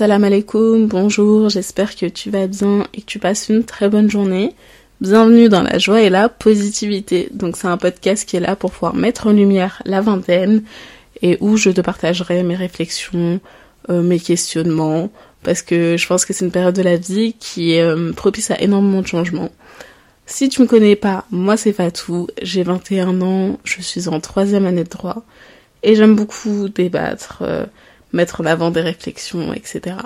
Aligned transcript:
Salam 0.00 0.24
alaikum, 0.24 0.86
bonjour, 0.86 1.50
j'espère 1.50 1.94
que 1.94 2.06
tu 2.06 2.30
vas 2.30 2.46
bien 2.46 2.86
et 2.94 3.02
que 3.02 3.04
tu 3.04 3.18
passes 3.18 3.50
une 3.50 3.64
très 3.64 3.90
bonne 3.90 4.10
journée. 4.10 4.54
Bienvenue 5.02 5.50
dans 5.50 5.62
la 5.62 5.76
joie 5.76 6.00
et 6.00 6.08
la 6.08 6.30
positivité. 6.30 7.28
Donc 7.32 7.58
c'est 7.58 7.66
un 7.66 7.76
podcast 7.76 8.26
qui 8.26 8.38
est 8.38 8.40
là 8.40 8.56
pour 8.56 8.72
pouvoir 8.72 8.94
mettre 8.94 9.26
en 9.26 9.32
lumière 9.32 9.82
la 9.84 10.00
vingtaine 10.00 10.62
et 11.20 11.36
où 11.42 11.58
je 11.58 11.68
te 11.68 11.82
partagerai 11.82 12.42
mes 12.42 12.56
réflexions, 12.56 13.40
euh, 13.90 14.00
mes 14.00 14.18
questionnements, 14.18 15.10
parce 15.42 15.60
que 15.60 15.98
je 15.98 16.06
pense 16.06 16.24
que 16.24 16.32
c'est 16.32 16.46
une 16.46 16.50
période 16.50 16.74
de 16.74 16.80
la 16.80 16.96
vie 16.96 17.34
qui 17.38 17.74
est 17.74 17.82
euh, 17.82 18.14
propice 18.14 18.50
à 18.50 18.58
énormément 18.58 19.02
de 19.02 19.06
changements. 19.06 19.50
Si 20.24 20.48
tu 20.48 20.62
me 20.62 20.66
connais 20.66 20.96
pas, 20.96 21.26
moi 21.30 21.58
c'est 21.58 21.74
Fatou, 21.74 22.26
j'ai 22.40 22.62
21 22.62 23.20
ans, 23.20 23.58
je 23.64 23.82
suis 23.82 24.08
en 24.08 24.18
troisième 24.18 24.64
année 24.64 24.84
de 24.84 24.88
droit 24.88 25.24
et 25.82 25.94
j'aime 25.94 26.16
beaucoup 26.16 26.70
débattre, 26.70 27.40
euh, 27.42 27.66
mettre 28.12 28.40
en 28.40 28.46
avant 28.46 28.70
des 28.70 28.80
réflexions, 28.80 29.52
etc. 29.52 29.96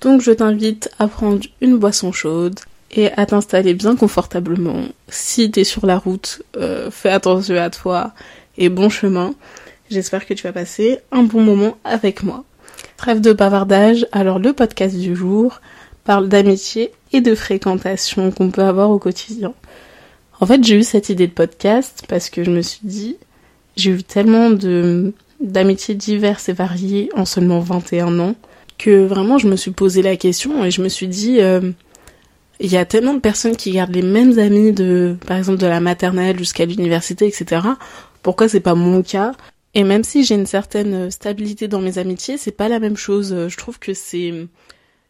Donc 0.00 0.20
je 0.20 0.32
t'invite 0.32 0.90
à 0.98 1.08
prendre 1.08 1.44
une 1.60 1.76
boisson 1.76 2.12
chaude 2.12 2.60
et 2.90 3.10
à 3.12 3.26
t'installer 3.26 3.74
bien 3.74 3.96
confortablement. 3.96 4.84
Si 5.08 5.50
t'es 5.50 5.64
sur 5.64 5.86
la 5.86 5.98
route, 5.98 6.42
euh, 6.56 6.90
fais 6.90 7.10
attention 7.10 7.56
à 7.56 7.70
toi 7.70 8.12
et 8.56 8.68
bon 8.68 8.88
chemin. 8.88 9.34
J'espère 9.90 10.26
que 10.26 10.34
tu 10.34 10.44
vas 10.44 10.52
passer 10.52 10.98
un 11.12 11.22
bon 11.22 11.42
moment 11.42 11.76
avec 11.84 12.22
moi. 12.22 12.44
Trêve 12.96 13.20
de 13.20 13.32
bavardage, 13.32 14.06
alors 14.12 14.38
le 14.38 14.52
podcast 14.52 14.96
du 14.96 15.16
jour 15.16 15.60
parle 16.04 16.28
d'amitié 16.28 16.92
et 17.12 17.20
de 17.20 17.34
fréquentation 17.34 18.30
qu'on 18.30 18.50
peut 18.50 18.62
avoir 18.62 18.90
au 18.90 18.98
quotidien. 18.98 19.54
En 20.40 20.46
fait, 20.46 20.62
j'ai 20.62 20.76
eu 20.76 20.82
cette 20.82 21.08
idée 21.08 21.26
de 21.26 21.32
podcast 21.32 22.04
parce 22.08 22.30
que 22.30 22.44
je 22.44 22.50
me 22.50 22.60
suis 22.60 22.80
dit, 22.82 23.16
j'ai 23.76 23.90
eu 23.90 24.02
tellement 24.02 24.50
de 24.50 25.12
d'amitiés 25.44 25.94
diverses 25.94 26.48
et 26.48 26.52
variées 26.52 27.10
en 27.14 27.24
seulement 27.24 27.60
21 27.60 28.18
ans 28.18 28.34
que 28.78 29.04
vraiment 29.04 29.38
je 29.38 29.46
me 29.46 29.56
suis 29.56 29.70
posé 29.70 30.02
la 30.02 30.16
question 30.16 30.64
et 30.64 30.70
je 30.70 30.82
me 30.82 30.88
suis 30.88 31.06
dit 31.06 31.40
euh, 31.40 31.70
il 32.60 32.72
y 32.72 32.76
a 32.76 32.84
tellement 32.84 33.14
de 33.14 33.20
personnes 33.20 33.56
qui 33.56 33.70
gardent 33.72 33.94
les 33.94 34.02
mêmes 34.02 34.38
amis 34.38 34.72
de 34.72 35.16
par 35.26 35.36
exemple 35.36 35.58
de 35.58 35.66
la 35.66 35.80
maternelle 35.80 36.38
jusqu'à 36.38 36.64
l'université 36.64 37.26
etc 37.26 37.60
pourquoi 38.22 38.48
c'est 38.48 38.60
pas 38.60 38.74
mon 38.74 39.02
cas? 39.02 39.32
Et 39.74 39.84
même 39.84 40.02
si 40.02 40.24
j'ai 40.24 40.34
une 40.34 40.46
certaine 40.46 41.10
stabilité 41.10 41.68
dans 41.68 41.80
mes 41.80 41.98
amitiés 41.98 42.38
c'est 42.38 42.52
pas 42.52 42.68
la 42.68 42.80
même 42.80 42.96
chose. 42.96 43.48
Je 43.48 43.56
trouve 43.56 43.78
que 43.78 43.92
c'est 43.92 44.48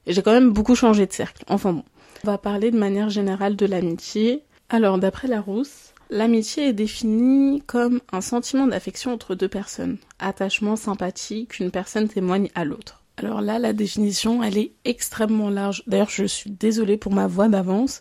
j'ai 0.06 0.22
quand 0.22 0.32
même 0.32 0.50
beaucoup 0.52 0.74
changé 0.74 1.06
de 1.06 1.12
cercle. 1.12 1.44
Enfin 1.48 1.72
bon 1.72 1.84
on 2.24 2.26
va 2.26 2.38
parler 2.38 2.70
de 2.70 2.78
manière 2.78 3.10
générale 3.10 3.54
de 3.54 3.66
l'amitié. 3.66 4.42
Alors 4.68 4.98
d'après 4.98 5.28
Larousse 5.28 5.83
L'amitié 6.14 6.68
est 6.68 6.72
définie 6.72 7.60
comme 7.66 8.00
un 8.12 8.20
sentiment 8.20 8.68
d'affection 8.68 9.12
entre 9.12 9.34
deux 9.34 9.48
personnes, 9.48 9.98
attachement, 10.20 10.76
sympathie 10.76 11.48
qu'une 11.48 11.72
personne 11.72 12.06
témoigne 12.06 12.50
à 12.54 12.64
l'autre. 12.64 13.02
Alors 13.16 13.40
là, 13.40 13.58
la 13.58 13.72
définition, 13.72 14.40
elle 14.40 14.56
est 14.56 14.70
extrêmement 14.84 15.50
large. 15.50 15.82
D'ailleurs, 15.88 16.10
je 16.10 16.24
suis 16.24 16.50
désolée 16.50 16.98
pour 16.98 17.12
ma 17.12 17.26
voix 17.26 17.48
d'avance. 17.48 18.00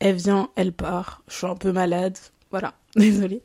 Elle 0.00 0.16
vient, 0.16 0.50
elle 0.56 0.74
part. 0.74 1.22
Je 1.28 1.36
suis 1.36 1.46
un 1.46 1.54
peu 1.54 1.72
malade. 1.72 2.18
Voilà, 2.50 2.74
désolée. 2.94 3.40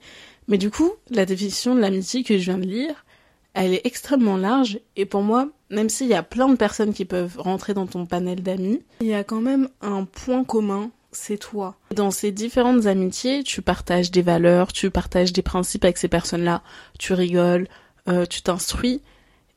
Mais 0.49 0.57
du 0.57 0.71
coup, 0.71 0.91
la 1.09 1.25
définition 1.25 1.73
de 1.73 1.79
l'amitié 1.79 2.23
que 2.23 2.37
je 2.37 2.43
viens 2.43 2.57
de 2.57 2.67
lire, 2.67 3.05
elle 3.53 3.73
est 3.73 3.85
extrêmement 3.85 4.35
large. 4.35 4.81
Et 4.97 5.05
pour 5.05 5.21
moi, 5.21 5.47
même 5.69 5.87
s'il 5.87 6.07
y 6.07 6.15
a 6.15 6.23
plein 6.23 6.49
de 6.49 6.57
personnes 6.57 6.93
qui 6.93 7.05
peuvent 7.05 7.37
rentrer 7.39 7.73
dans 7.73 7.87
ton 7.87 8.05
panel 8.05 8.43
d'amis, 8.43 8.81
il 8.99 9.07
y 9.07 9.13
a 9.13 9.23
quand 9.23 9.39
même 9.39 9.69
un 9.79 10.03
point 10.03 10.43
commun 10.43 10.91
c'est 11.11 11.37
toi. 11.37 11.75
Dans 11.93 12.11
ces 12.11 12.31
différentes 12.31 12.85
amitiés, 12.85 13.43
tu 13.43 13.61
partages 13.61 14.11
des 14.11 14.21
valeurs, 14.21 14.71
tu 14.71 14.89
partages 14.89 15.33
des 15.33 15.41
principes 15.41 15.83
avec 15.83 15.97
ces 15.97 16.07
personnes-là, 16.07 16.61
tu 16.99 17.13
rigoles, 17.13 17.67
euh, 18.07 18.25
tu 18.25 18.41
t'instruis. 18.41 19.01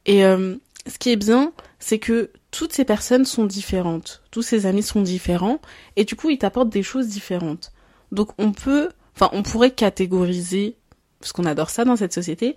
Et 0.07 0.25
euh, 0.25 0.57
ce 0.87 0.99
qui 0.99 1.11
est 1.11 1.17
bien, 1.17 1.53
c'est 1.79 1.99
que 1.99 2.31
toutes 2.51 2.73
ces 2.73 2.85
personnes 2.85 3.25
sont 3.25 3.45
différentes, 3.45 4.23
tous 4.31 4.43
ces 4.43 4.67
amis 4.67 4.83
sont 4.83 5.03
différents, 5.03 5.61
et 5.97 6.05
du 6.05 6.17
coup, 6.17 6.31
ils 6.31 6.39
t'apportent 6.39 6.71
des 6.71 6.83
choses 6.83 7.09
différentes. 7.09 7.73
Donc 8.13 8.31
on 8.39 8.53
peut, 8.53 8.91
enfin, 9.15 9.31
on 9.33 9.43
pourrait 9.43 9.73
catégoriser, 9.73 10.77
parce 11.20 11.33
qu'on 11.33 11.47
adore 11.47 11.70
ça 11.70 11.85
dans 11.85 11.97
cette 11.97 12.13
société, 12.13 12.57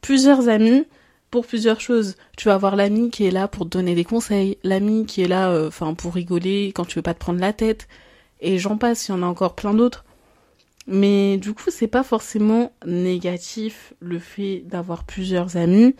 plusieurs 0.00 0.48
amis 0.48 0.84
pour 1.30 1.46
plusieurs 1.46 1.80
choses. 1.80 2.16
Tu 2.36 2.48
vas 2.48 2.54
avoir 2.54 2.76
l'ami 2.76 3.10
qui 3.10 3.24
est 3.24 3.30
là 3.30 3.48
pour 3.48 3.64
te 3.64 3.70
donner 3.70 3.94
des 3.94 4.04
conseils, 4.04 4.58
l'ami 4.64 5.06
qui 5.06 5.22
est 5.22 5.28
là, 5.28 5.50
euh, 5.50 5.68
enfin, 5.68 5.94
pour 5.94 6.14
rigoler 6.14 6.72
quand 6.74 6.84
tu 6.84 6.98
veux 6.98 7.02
pas 7.02 7.14
te 7.14 7.20
prendre 7.20 7.40
la 7.40 7.52
tête, 7.52 7.88
et 8.42 8.58
j'en 8.58 8.76
passe, 8.76 9.08
il 9.08 9.12
y 9.12 9.14
en 9.14 9.22
a 9.22 9.26
encore 9.26 9.54
plein 9.54 9.74
d'autres. 9.74 10.04
Mais 10.86 11.36
du 11.36 11.54
coup, 11.54 11.70
c'est 11.70 11.86
pas 11.86 12.02
forcément 12.02 12.72
négatif 12.84 13.94
le 14.00 14.18
fait 14.18 14.64
d'avoir 14.66 15.04
plusieurs 15.04 15.56
amis 15.56 15.94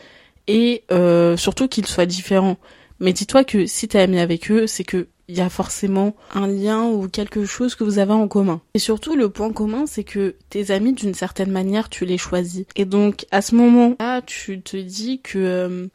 et 0.49 0.85
euh, 0.91 1.37
surtout 1.37 1.69
qu'ils 1.69 1.87
soient 1.87 2.07
différents. 2.07 2.57
Mais 2.99 3.13
dis-toi 3.13 3.45
que 3.45 3.67
si 3.67 3.89
t'es 3.89 4.01
ami 4.01 4.19
avec 4.19 4.51
eux, 4.51 4.67
c'est 4.67 4.85
que 4.85 5.09
il 5.29 5.37
y 5.37 5.41
a 5.41 5.49
forcément 5.49 6.15
un 6.35 6.47
lien 6.47 6.85
ou 6.85 7.09
quelque 7.09 7.47
chose 7.47 7.75
que 7.75 7.85
vous 7.85 7.99
avez 7.99 8.13
en 8.13 8.29
commun. 8.29 8.61
Et 8.75 8.79
surtout, 8.79 9.17
le 9.17 9.31
point 9.31 9.53
commun, 9.53 9.87
c'est 9.87 10.05
que 10.05 10.35
tes 10.51 10.71
amis, 10.71 10.93
d'une 10.93 11.15
certaine 11.15 11.51
manière, 11.51 11.89
tu 11.89 12.05
les 12.05 12.19
choisis. 12.19 12.67
Et 12.77 12.85
donc, 12.85 13.25
à 13.31 13.41
ce 13.41 13.55
moment-là, 13.55 14.21
tu 14.23 14.61
te 14.61 14.77
dis 14.77 15.21
que 15.21 15.39
euh, 15.39 15.87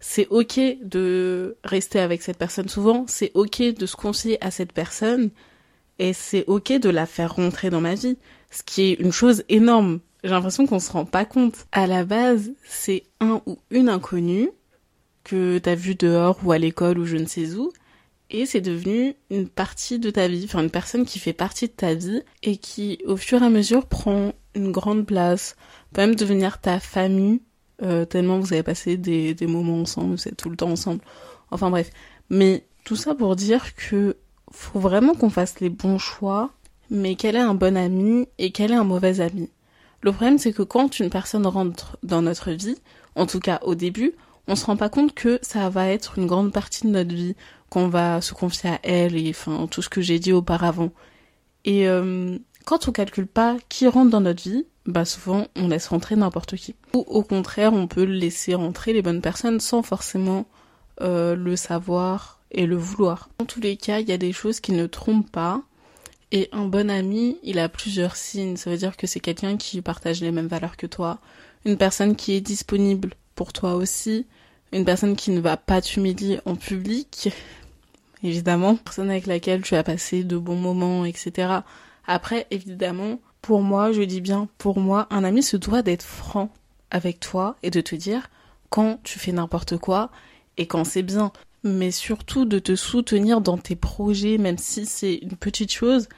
c'est 0.00 0.26
ok 0.30 0.58
de 0.82 1.56
rester 1.62 2.00
avec 2.00 2.22
cette 2.22 2.38
personne 2.38 2.68
souvent, 2.68 3.04
c'est 3.06 3.30
ok 3.34 3.62
de 3.74 3.86
se 3.86 3.94
confier 3.94 4.42
à 4.44 4.50
cette 4.50 4.72
personne, 4.72 5.30
et 6.02 6.12
c'est 6.12 6.44
ok 6.48 6.72
de 6.80 6.90
la 6.90 7.06
faire 7.06 7.36
rentrer 7.36 7.70
dans 7.70 7.80
ma 7.80 7.94
vie, 7.94 8.18
ce 8.50 8.64
qui 8.64 8.82
est 8.82 8.94
une 8.94 9.12
chose 9.12 9.44
énorme. 9.48 10.00
J'ai 10.24 10.30
l'impression 10.30 10.66
qu'on 10.66 10.80
se 10.80 10.90
rend 10.90 11.04
pas 11.04 11.24
compte. 11.24 11.66
À 11.70 11.86
la 11.86 12.04
base, 12.04 12.50
c'est 12.64 13.04
un 13.20 13.40
ou 13.46 13.58
une 13.70 13.88
inconnue 13.88 14.50
que 15.22 15.58
t'as 15.58 15.76
vu 15.76 15.94
dehors 15.94 16.40
ou 16.42 16.50
à 16.50 16.58
l'école 16.58 16.98
ou 16.98 17.04
je 17.04 17.16
ne 17.16 17.26
sais 17.26 17.54
où, 17.54 17.72
et 18.30 18.46
c'est 18.46 18.60
devenu 18.60 19.14
une 19.30 19.48
partie 19.48 20.00
de 20.00 20.10
ta 20.10 20.26
vie, 20.26 20.42
enfin 20.44 20.64
une 20.64 20.70
personne 20.70 21.04
qui 21.04 21.20
fait 21.20 21.32
partie 21.32 21.68
de 21.68 21.72
ta 21.72 21.94
vie 21.94 22.22
et 22.42 22.56
qui 22.56 22.98
au 23.06 23.16
fur 23.16 23.40
et 23.40 23.46
à 23.46 23.50
mesure 23.50 23.86
prend 23.86 24.32
une 24.56 24.72
grande 24.72 25.06
place, 25.06 25.54
peut 25.92 26.00
même 26.00 26.16
devenir 26.16 26.60
ta 26.60 26.80
famille, 26.80 27.42
euh, 27.82 28.04
tellement 28.06 28.40
vous 28.40 28.52
avez 28.52 28.64
passé 28.64 28.96
des, 28.96 29.34
des 29.34 29.46
moments 29.46 29.80
ensemble, 29.80 30.16
vous 30.16 30.28
êtes 30.28 30.36
tout 30.36 30.50
le 30.50 30.56
temps 30.56 30.70
ensemble. 30.70 31.00
Enfin 31.52 31.70
bref. 31.70 31.90
Mais 32.28 32.66
tout 32.84 32.96
ça 32.96 33.14
pour 33.14 33.36
dire 33.36 33.76
que 33.76 34.16
faut 34.52 34.80
vraiment 34.80 35.14
qu'on 35.14 35.30
fasse 35.30 35.60
les 35.60 35.70
bons 35.70 35.98
choix, 35.98 36.50
mais 36.90 37.14
quel 37.14 37.36
est 37.36 37.40
un 37.40 37.54
bon 37.54 37.76
ami 37.76 38.28
et 38.38 38.52
quel 38.52 38.72
est 38.72 38.76
un 38.76 38.84
mauvais 38.84 39.20
ami. 39.20 39.50
Le 40.02 40.12
problème, 40.12 40.38
c'est 40.38 40.52
que 40.52 40.62
quand 40.62 40.98
une 40.98 41.10
personne 41.10 41.46
rentre 41.46 41.96
dans 42.02 42.22
notre 42.22 42.50
vie, 42.50 42.76
en 43.14 43.26
tout 43.26 43.40
cas 43.40 43.60
au 43.62 43.74
début, 43.74 44.12
on 44.48 44.56
se 44.56 44.66
rend 44.66 44.76
pas 44.76 44.88
compte 44.88 45.14
que 45.14 45.38
ça 45.42 45.68
va 45.70 45.88
être 45.88 46.18
une 46.18 46.26
grande 46.26 46.52
partie 46.52 46.86
de 46.86 46.92
notre 46.92 47.14
vie, 47.14 47.36
qu'on 47.70 47.88
va 47.88 48.20
se 48.20 48.34
confier 48.34 48.70
à 48.70 48.80
elle 48.82 49.16
et 49.16 49.30
enfin 49.30 49.66
tout 49.70 49.80
ce 49.80 49.88
que 49.88 50.02
j'ai 50.02 50.18
dit 50.18 50.32
auparavant. 50.32 50.90
Et 51.64 51.88
euh, 51.88 52.36
quand 52.64 52.88
on 52.88 52.92
calcule 52.92 53.26
pas 53.26 53.56
qui 53.68 53.86
rentre 53.86 54.10
dans 54.10 54.20
notre 54.20 54.42
vie, 54.42 54.66
bah 54.84 55.04
souvent 55.04 55.46
on 55.56 55.68
laisse 55.68 55.86
rentrer 55.88 56.16
n'importe 56.16 56.56
qui. 56.56 56.74
Ou 56.92 56.98
au 56.98 57.22
contraire, 57.22 57.72
on 57.72 57.86
peut 57.86 58.02
laisser 58.02 58.54
rentrer 58.54 58.92
les 58.92 59.02
bonnes 59.02 59.22
personnes 59.22 59.60
sans 59.60 59.82
forcément 59.82 60.46
euh, 61.00 61.36
le 61.36 61.56
savoir 61.56 62.41
et 62.52 62.66
le 62.66 62.76
vouloir. 62.76 63.28
Dans 63.38 63.46
tous 63.46 63.60
les 63.60 63.76
cas, 63.76 64.00
il 64.00 64.08
y 64.08 64.12
a 64.12 64.18
des 64.18 64.32
choses 64.32 64.60
qui 64.60 64.72
ne 64.72 64.86
trompent 64.86 65.30
pas. 65.30 65.62
Et 66.30 66.48
un 66.52 66.66
bon 66.66 66.90
ami, 66.90 67.38
il 67.42 67.58
a 67.58 67.68
plusieurs 67.68 68.16
signes. 68.16 68.56
Ça 68.56 68.70
veut 68.70 68.76
dire 68.76 68.96
que 68.96 69.06
c'est 69.06 69.20
quelqu'un 69.20 69.56
qui 69.56 69.82
partage 69.82 70.20
les 70.20 70.30
mêmes 70.30 70.46
valeurs 70.46 70.76
que 70.76 70.86
toi. 70.86 71.18
Une 71.64 71.76
personne 71.76 72.16
qui 72.16 72.32
est 72.32 72.40
disponible 72.40 73.14
pour 73.34 73.52
toi 73.52 73.74
aussi. 73.74 74.26
Une 74.72 74.84
personne 74.84 75.16
qui 75.16 75.30
ne 75.30 75.40
va 75.40 75.56
pas 75.56 75.82
t'humilier 75.82 76.40
en 76.46 76.54
public. 76.54 77.30
Évidemment. 78.22 78.72
Une 78.72 78.78
personne 78.78 79.10
avec 79.10 79.26
laquelle 79.26 79.62
tu 79.62 79.74
as 79.74 79.82
passé 79.82 80.24
de 80.24 80.38
bons 80.38 80.56
moments, 80.56 81.04
etc. 81.04 81.58
Après, 82.06 82.46
évidemment, 82.50 83.20
pour 83.42 83.62
moi, 83.62 83.92
je 83.92 84.02
dis 84.02 84.20
bien 84.20 84.48
pour 84.58 84.78
moi, 84.78 85.06
un 85.10 85.24
ami 85.24 85.42
se 85.42 85.56
doit 85.56 85.82
d'être 85.82 86.02
franc 86.02 86.50
avec 86.90 87.20
toi 87.20 87.56
et 87.62 87.70
de 87.70 87.80
te 87.80 87.94
dire 87.94 88.28
quand 88.70 88.98
tu 89.02 89.18
fais 89.18 89.32
n'importe 89.32 89.76
quoi 89.76 90.10
et 90.56 90.66
quand 90.66 90.84
c'est 90.84 91.02
bien 91.02 91.32
mais 91.64 91.90
surtout 91.90 92.44
de 92.44 92.58
te 92.58 92.74
soutenir 92.76 93.40
dans 93.40 93.58
tes 93.58 93.76
projets, 93.76 94.38
même 94.38 94.58
si 94.58 94.86
c'est 94.86 95.14
une 95.14 95.36
petite 95.36 95.72
chose, 95.72 96.08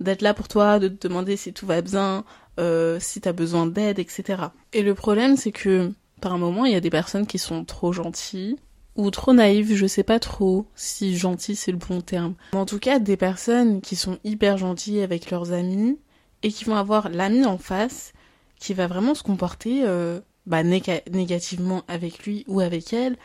d'être 0.00 0.22
là 0.22 0.34
pour 0.34 0.48
toi, 0.48 0.78
de 0.78 0.88
te 0.88 1.08
demander 1.08 1.36
si 1.36 1.52
tout 1.52 1.66
va 1.66 1.80
bien, 1.80 2.24
euh, 2.60 2.98
si 3.00 3.20
t'as 3.20 3.32
besoin 3.32 3.66
d'aide, 3.66 3.98
etc. 3.98 4.44
Et 4.72 4.82
le 4.82 4.94
problème, 4.94 5.36
c'est 5.36 5.52
que 5.52 5.92
par 6.20 6.32
un 6.32 6.38
moment, 6.38 6.64
il 6.64 6.72
y 6.72 6.76
a 6.76 6.80
des 6.80 6.90
personnes 6.90 7.26
qui 7.26 7.38
sont 7.38 7.64
trop 7.64 7.92
gentilles 7.92 8.56
ou 8.96 9.10
trop 9.10 9.34
naïves, 9.34 9.74
je 9.74 9.86
sais 9.86 10.02
pas 10.02 10.18
trop 10.18 10.66
si 10.74 11.16
gentil 11.16 11.54
c'est 11.54 11.72
le 11.72 11.76
bon 11.76 12.00
terme. 12.00 12.34
Mais 12.52 12.58
en 12.58 12.66
tout 12.66 12.78
cas, 12.78 12.98
des 12.98 13.16
personnes 13.16 13.82
qui 13.82 13.94
sont 13.94 14.18
hyper 14.24 14.56
gentilles 14.56 15.02
avec 15.02 15.30
leurs 15.30 15.52
amis 15.52 15.98
et 16.42 16.50
qui 16.50 16.64
vont 16.64 16.76
avoir 16.76 17.10
l'ami 17.10 17.44
en 17.44 17.58
face 17.58 18.12
qui 18.58 18.72
va 18.72 18.86
vraiment 18.86 19.14
se 19.14 19.22
comporter 19.22 19.82
euh, 19.84 20.20
bah, 20.46 20.62
négativement 20.62 21.82
avec 21.88 22.24
lui 22.24 22.44
ou 22.48 22.60
avec 22.60 22.92
elle 22.94 23.16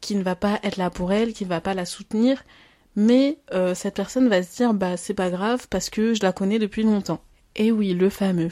qui 0.00 0.16
ne 0.16 0.22
va 0.22 0.34
pas 0.34 0.58
être 0.62 0.76
là 0.76 0.90
pour 0.90 1.12
elle, 1.12 1.32
qui 1.32 1.44
ne 1.44 1.48
va 1.48 1.60
pas 1.60 1.74
la 1.74 1.84
soutenir, 1.84 2.42
mais 2.96 3.38
euh, 3.52 3.74
cette 3.74 3.94
personne 3.94 4.28
va 4.28 4.42
se 4.42 4.56
dire 4.56 4.74
bah 4.74 4.96
c'est 4.96 5.14
pas 5.14 5.30
grave 5.30 5.66
parce 5.68 5.90
que 5.90 6.14
je 6.14 6.22
la 6.22 6.32
connais 6.32 6.58
depuis 6.58 6.82
longtemps. 6.82 7.22
Et 7.56 7.72
oui, 7.72 7.94
le 7.94 8.10
fameux. 8.10 8.50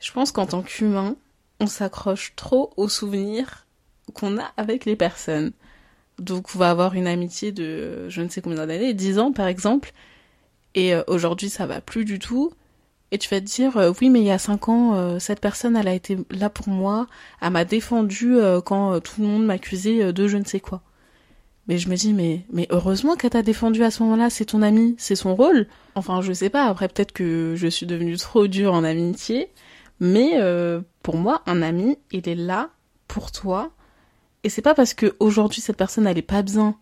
Je 0.00 0.12
pense 0.12 0.32
qu'en 0.32 0.46
tant 0.46 0.62
qu'humain, 0.62 1.16
on 1.60 1.66
s'accroche 1.66 2.34
trop 2.36 2.72
aux 2.76 2.88
souvenirs 2.88 3.66
qu'on 4.12 4.38
a 4.38 4.52
avec 4.56 4.84
les 4.84 4.96
personnes. 4.96 5.52
Donc 6.18 6.54
on 6.54 6.58
va 6.58 6.70
avoir 6.70 6.94
une 6.94 7.06
amitié 7.06 7.52
de 7.52 8.08
je 8.08 8.22
ne 8.22 8.28
sais 8.28 8.40
combien 8.40 8.66
d'années, 8.66 8.94
10 8.94 9.18
ans 9.18 9.32
par 9.32 9.46
exemple, 9.46 9.92
et 10.74 10.94
euh, 10.94 11.02
aujourd'hui 11.06 11.48
ça 11.48 11.66
va 11.66 11.80
plus 11.80 12.04
du 12.04 12.18
tout. 12.18 12.52
Et 13.10 13.18
tu 13.18 13.28
vas 13.28 13.40
te 13.40 13.46
dire, 13.46 13.76
euh, 13.76 13.92
oui, 14.00 14.10
mais 14.10 14.20
il 14.20 14.26
y 14.26 14.30
a 14.30 14.38
5 14.38 14.68
ans, 14.68 14.94
euh, 14.94 15.18
cette 15.18 15.40
personne, 15.40 15.76
elle 15.76 15.88
a 15.88 15.94
été 15.94 16.18
là 16.30 16.50
pour 16.50 16.68
moi, 16.68 17.06
elle 17.40 17.50
m'a 17.50 17.64
défendu 17.64 18.36
quand 18.64 19.00
tout 19.00 19.20
le 19.20 19.26
monde 19.26 19.44
m'accusait 19.46 20.12
de 20.12 20.26
je 20.26 20.36
ne 20.36 20.44
sais 20.44 20.60
quoi. 20.60 20.82
Mais 21.66 21.78
je 21.78 21.88
me 21.88 21.96
dis, 21.96 22.12
mais, 22.12 22.44
mais 22.52 22.66
heureusement 22.70 23.16
qu'elle 23.16 23.30
t'a 23.30 23.42
défendu 23.42 23.82
à 23.84 23.90
ce 23.90 24.02
moment-là, 24.02 24.30
c'est 24.30 24.46
ton 24.46 24.62
ami, 24.62 24.96
c'est 24.98 25.16
son 25.16 25.34
rôle. 25.34 25.66
Enfin, 25.94 26.20
je 26.20 26.32
sais 26.32 26.50
pas, 26.50 26.64
après 26.66 26.88
peut-être 26.88 27.12
que 27.12 27.54
je 27.56 27.68
suis 27.68 27.86
devenue 27.86 28.16
trop 28.16 28.46
dure 28.48 28.74
en 28.74 28.84
amitié, 28.84 29.48
mais 30.00 30.38
pour 31.02 31.16
moi, 31.16 31.42
un 31.46 31.62
ami, 31.62 31.98
il 32.10 32.28
est 32.28 32.34
là 32.34 32.70
pour 33.08 33.32
toi 33.32 33.70
et 34.44 34.50
c'est 34.50 34.62
pas 34.62 34.74
parce 34.74 34.94
que 34.94 35.16
aujourd'hui 35.18 35.62
cette 35.62 35.78
personne 35.78 36.06
elle 36.06 36.18
est 36.18 36.22
pas 36.22 36.42
bien 36.42 36.76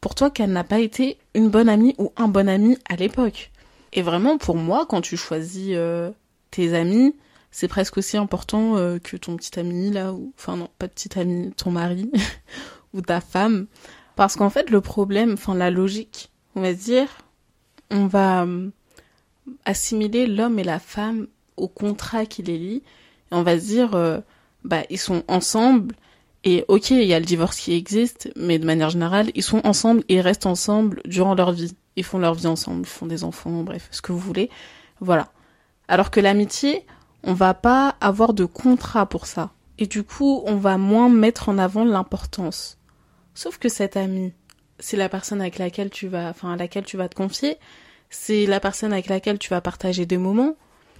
pour 0.00 0.14
toi 0.14 0.30
qu'elle 0.30 0.52
n'a 0.52 0.64
pas 0.64 0.78
été 0.78 1.18
une 1.34 1.48
bonne 1.48 1.68
amie 1.68 1.94
ou 1.98 2.12
un 2.16 2.28
bon 2.28 2.48
ami 2.48 2.76
à 2.88 2.94
l'époque. 2.94 3.50
Et 3.92 4.02
vraiment 4.02 4.38
pour 4.38 4.56
moi 4.56 4.86
quand 4.88 5.00
tu 5.00 5.16
choisis 5.16 5.70
euh, 5.72 6.10
tes 6.50 6.74
amis, 6.74 7.14
c'est 7.50 7.68
presque 7.68 7.98
aussi 7.98 8.16
important 8.16 8.76
euh, 8.76 8.98
que 8.98 9.16
ton 9.16 9.36
petit 9.36 9.58
ami 9.58 9.90
là 9.90 10.12
ou 10.12 10.32
enfin 10.36 10.56
non, 10.56 10.68
pas 10.78 10.88
petit 10.88 11.18
ami, 11.18 11.52
ton 11.52 11.70
mari 11.70 12.10
ou 12.94 13.00
ta 13.00 13.20
femme 13.20 13.66
parce 14.16 14.36
qu'en 14.36 14.50
fait 14.50 14.70
le 14.70 14.80
problème, 14.80 15.34
enfin 15.34 15.54
la 15.54 15.70
logique, 15.70 16.30
on 16.54 16.62
va 16.62 16.72
dire 16.72 17.08
on 17.90 18.06
va 18.06 18.42
euh, 18.42 18.70
assimiler 19.64 20.26
l'homme 20.26 20.58
et 20.58 20.64
la 20.64 20.78
femme 20.78 21.28
au 21.56 21.68
contrat 21.68 22.26
qui 22.26 22.42
les 22.42 22.58
lie 22.58 22.82
et 23.30 23.34
on 23.34 23.42
va 23.42 23.58
se 23.58 23.64
dire 23.64 24.22
bah 24.64 24.82
ils 24.90 24.98
sont 24.98 25.22
ensemble 25.28 25.94
et 26.46 26.64
ok, 26.68 26.90
il 26.90 27.02
y 27.02 27.12
a 27.12 27.18
le 27.18 27.26
divorce 27.26 27.58
qui 27.58 27.72
existe, 27.74 28.30
mais 28.36 28.60
de 28.60 28.64
manière 28.64 28.88
générale, 28.90 29.32
ils 29.34 29.42
sont 29.42 29.66
ensemble 29.66 30.04
et 30.08 30.20
restent 30.20 30.46
ensemble 30.46 31.02
durant 31.04 31.34
leur 31.34 31.50
vie. 31.50 31.74
Ils 31.96 32.04
font 32.04 32.18
leur 32.18 32.34
vie 32.34 32.46
ensemble, 32.46 32.82
ils 32.82 32.86
font 32.86 33.06
des 33.06 33.24
enfants, 33.24 33.62
bref, 33.62 33.88
ce 33.90 34.02
que 34.02 34.12
vous 34.12 34.18
voulez. 34.18 34.50
Voilà. 35.00 35.28
Alors 35.88 36.10
que 36.10 36.20
l'amitié, 36.20 36.86
on 37.22 37.32
va 37.32 37.54
pas 37.54 37.96
avoir 38.00 38.34
de 38.34 38.44
contrat 38.44 39.06
pour 39.06 39.26
ça. 39.26 39.50
Et 39.78 39.86
du 39.86 40.02
coup, 40.02 40.42
on 40.46 40.56
va 40.56 40.78
moins 40.78 41.08
mettre 41.08 41.48
en 41.48 41.58
avant 41.58 41.84
l'importance. 41.84 42.78
Sauf 43.34 43.58
que 43.58 43.68
cet 43.68 43.96
ami, 43.96 44.32
c'est 44.78 44.96
la 44.96 45.08
personne 45.08 45.40
avec 45.40 45.58
laquelle 45.58 45.90
tu 45.90 46.08
vas, 46.08 46.28
enfin, 46.30 46.52
à 46.52 46.56
laquelle 46.56 46.84
tu 46.84 46.96
vas 46.96 47.08
te 47.08 47.14
confier. 47.14 47.58
C'est 48.08 48.46
la 48.46 48.60
personne 48.60 48.92
avec 48.92 49.08
laquelle 49.08 49.38
tu 49.38 49.50
vas 49.50 49.60
partager 49.60 50.06
des 50.06 50.18
moments. 50.18 50.56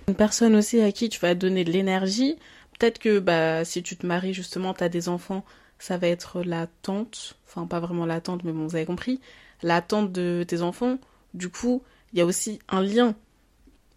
Une 0.08 0.14
personne 0.14 0.54
aussi 0.54 0.80
à 0.80 0.92
qui 0.92 1.08
tu 1.08 1.18
vas 1.20 1.34
donner 1.34 1.64
de 1.64 1.72
l'énergie, 1.72 2.36
Peut-être 2.78 2.98
que 2.98 3.18
bah 3.18 3.64
si 3.64 3.82
tu 3.82 3.96
te 3.96 4.06
maries 4.06 4.34
justement, 4.34 4.74
tu 4.74 4.84
as 4.84 4.88
des 4.88 5.08
enfants, 5.08 5.44
ça 5.78 5.98
va 5.98 6.08
être 6.08 6.42
la 6.42 6.66
tante, 6.82 7.36
enfin 7.46 7.66
pas 7.66 7.80
vraiment 7.80 8.06
la 8.06 8.20
tante, 8.20 8.44
mais 8.44 8.52
bon, 8.52 8.66
vous 8.66 8.76
avez 8.76 8.86
compris, 8.86 9.20
la 9.62 9.80
tante 9.82 10.12
de 10.12 10.44
tes 10.46 10.62
enfants. 10.62 10.98
Du 11.34 11.48
coup, 11.48 11.82
il 12.12 12.18
y 12.18 12.22
a 12.22 12.26
aussi 12.26 12.58
un 12.68 12.82
lien. 12.82 13.14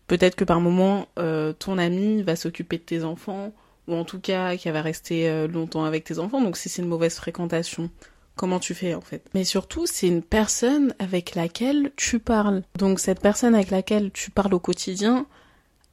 Peut-être 0.07 0.35
que 0.35 0.43
par 0.43 0.59
moment, 0.59 1.07
euh, 1.19 1.53
ton 1.53 1.77
ami 1.77 2.23
va 2.23 2.35
s'occuper 2.35 2.77
de 2.77 2.83
tes 2.83 3.03
enfants, 3.03 3.53
ou 3.87 3.95
en 3.95 4.05
tout 4.05 4.19
cas 4.19 4.57
qu'elle 4.57 4.73
va 4.73 4.81
rester 4.81 5.29
euh, 5.29 5.47
longtemps 5.47 5.83
avec 5.83 6.03
tes 6.03 6.19
enfants. 6.19 6.41
Donc 6.41 6.57
si 6.57 6.69
c'est 6.69 6.81
une 6.81 6.87
mauvaise 6.87 7.15
fréquentation, 7.15 7.89
comment 8.35 8.59
tu 8.59 8.73
fais 8.73 8.93
en 8.93 9.01
fait? 9.01 9.23
Mais 9.33 9.43
surtout, 9.43 9.85
c'est 9.85 10.07
une 10.07 10.21
personne 10.21 10.93
avec 10.99 11.35
laquelle 11.35 11.91
tu 11.95 12.19
parles. 12.19 12.63
Donc 12.77 12.99
cette 12.99 13.21
personne 13.21 13.55
avec 13.55 13.71
laquelle 13.71 14.11
tu 14.11 14.31
parles 14.31 14.53
au 14.53 14.59
quotidien, 14.59 15.25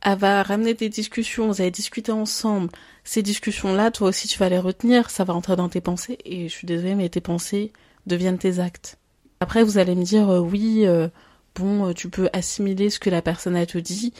elle 0.06 0.18
va 0.18 0.44
ramener 0.44 0.74
des 0.74 0.88
discussions, 0.88 1.48
vous 1.48 1.60
allez 1.60 1.72
discuter 1.72 2.12
ensemble. 2.12 2.70
Ces 3.02 3.22
discussions-là, 3.22 3.90
toi 3.90 4.08
aussi, 4.10 4.28
tu 4.28 4.38
vas 4.38 4.48
les 4.48 4.58
retenir, 4.58 5.10
ça 5.10 5.24
va 5.24 5.32
rentrer 5.32 5.56
dans 5.56 5.68
tes 5.68 5.80
pensées, 5.80 6.18
et 6.24 6.48
je 6.48 6.54
suis 6.54 6.66
désolée, 6.66 6.94
mais 6.94 7.08
tes 7.08 7.20
pensées 7.20 7.72
deviennent 8.06 8.38
tes 8.38 8.60
actes. 8.60 8.98
Après, 9.40 9.64
vous 9.64 9.78
allez 9.78 9.96
me 9.96 10.04
dire, 10.04 10.30
euh, 10.30 10.38
oui, 10.38 10.86
euh, 10.86 11.08
bon, 11.56 11.88
euh, 11.88 11.92
tu 11.92 12.08
peux 12.08 12.28
assimiler 12.32 12.88
ce 12.88 13.00
que 13.00 13.10
la 13.10 13.20
personne 13.20 13.56
a 13.56 13.66
te 13.66 13.78
dit, 13.78 14.12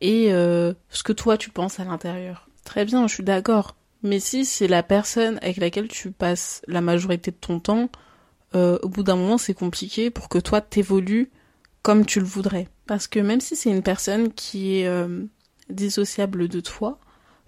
et 0.00 0.30
ce 0.30 1.02
que 1.02 1.12
toi, 1.12 1.36
tu 1.38 1.50
penses 1.50 1.78
à 1.78 1.84
l'intérieur. 1.84 2.48
Très 2.64 2.84
bien, 2.86 3.06
je 3.06 3.14
suis 3.14 3.22
d'accord. 3.22 3.74
Mais 4.02 4.20
si 4.20 4.44
c'est 4.44 4.66
la 4.66 4.82
personne 4.82 5.38
avec 5.42 5.58
laquelle 5.58 5.88
tu 5.88 6.10
passes 6.10 6.62
la 6.68 6.82
majorité 6.82 7.30
de 7.30 7.36
ton 7.36 7.58
temps, 7.60 7.88
au 8.54 8.88
bout 8.88 9.02
d'un 9.02 9.16
moment, 9.16 9.38
c'est 9.38 9.54
compliqué 9.54 10.10
pour 10.10 10.28
que 10.28 10.38
toi, 10.38 10.60
t'évolues 10.60 11.30
comme 11.80 12.04
tu 12.04 12.18
le 12.18 12.26
voudrais. 12.26 12.68
Parce 12.86 13.06
que 13.06 13.18
même 13.18 13.40
si 13.40 13.56
c'est 13.56 13.70
une 13.70 13.82
personne 13.82 14.30
qui 14.34 14.80
est 14.80 15.06
dissociable 15.70 16.48
de 16.48 16.60
toi, 16.60 16.98